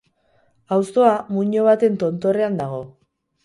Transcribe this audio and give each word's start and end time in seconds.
Auzoa 0.77 1.11
muino 1.35 1.67
baten 1.69 2.01
tontorrean 2.05 2.61
dago. 2.65 2.85